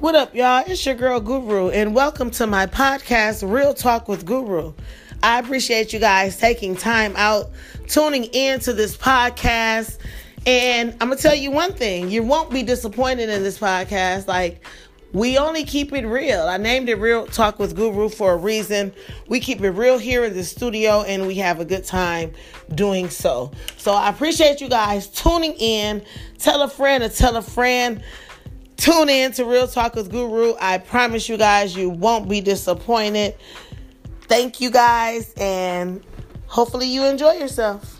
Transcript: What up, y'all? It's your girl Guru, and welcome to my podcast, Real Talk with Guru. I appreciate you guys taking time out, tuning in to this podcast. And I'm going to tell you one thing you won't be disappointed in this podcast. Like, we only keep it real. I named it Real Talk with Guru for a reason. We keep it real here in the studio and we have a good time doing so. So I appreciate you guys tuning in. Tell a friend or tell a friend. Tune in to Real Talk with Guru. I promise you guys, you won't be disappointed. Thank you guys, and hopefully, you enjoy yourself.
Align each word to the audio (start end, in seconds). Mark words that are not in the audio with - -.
What 0.00 0.16
up, 0.16 0.34
y'all? 0.34 0.64
It's 0.66 0.84
your 0.84 0.96
girl 0.96 1.20
Guru, 1.20 1.70
and 1.70 1.94
welcome 1.94 2.30
to 2.32 2.46
my 2.46 2.66
podcast, 2.66 3.48
Real 3.48 3.72
Talk 3.72 4.08
with 4.08 4.26
Guru. 4.26 4.74
I 5.22 5.38
appreciate 5.38 5.92
you 5.92 5.98
guys 5.98 6.36
taking 6.36 6.76
time 6.76 7.14
out, 7.16 7.50
tuning 7.86 8.24
in 8.24 8.60
to 8.60 8.72
this 8.72 8.96
podcast. 8.96 9.98
And 10.46 10.92
I'm 11.00 11.08
going 11.08 11.16
to 11.16 11.22
tell 11.22 11.34
you 11.34 11.50
one 11.52 11.72
thing 11.72 12.10
you 12.10 12.22
won't 12.22 12.50
be 12.50 12.62
disappointed 12.62 13.30
in 13.30 13.42
this 13.42 13.58
podcast. 13.58 14.26
Like, 14.26 14.66
we 15.14 15.38
only 15.38 15.64
keep 15.64 15.92
it 15.92 16.04
real. 16.06 16.42
I 16.42 16.56
named 16.56 16.88
it 16.88 16.96
Real 16.96 17.24
Talk 17.26 17.60
with 17.60 17.76
Guru 17.76 18.08
for 18.08 18.32
a 18.32 18.36
reason. 18.36 18.92
We 19.28 19.38
keep 19.38 19.60
it 19.62 19.70
real 19.70 19.96
here 19.96 20.24
in 20.24 20.34
the 20.34 20.44
studio 20.44 21.02
and 21.02 21.26
we 21.26 21.36
have 21.36 21.60
a 21.60 21.64
good 21.64 21.84
time 21.84 22.32
doing 22.74 23.08
so. 23.08 23.52
So 23.76 23.92
I 23.92 24.10
appreciate 24.10 24.60
you 24.60 24.68
guys 24.68 25.06
tuning 25.06 25.52
in. 25.52 26.04
Tell 26.38 26.62
a 26.62 26.68
friend 26.68 27.04
or 27.04 27.08
tell 27.08 27.36
a 27.36 27.42
friend. 27.42 28.02
Tune 28.76 29.08
in 29.08 29.32
to 29.32 29.44
Real 29.44 29.68
Talk 29.68 29.94
with 29.94 30.10
Guru. 30.10 30.54
I 30.60 30.78
promise 30.78 31.28
you 31.28 31.36
guys, 31.36 31.76
you 31.76 31.90
won't 31.90 32.28
be 32.28 32.40
disappointed. 32.40 33.36
Thank 34.22 34.60
you 34.60 34.70
guys, 34.70 35.32
and 35.34 36.02
hopefully, 36.46 36.86
you 36.86 37.04
enjoy 37.04 37.32
yourself. 37.32 37.93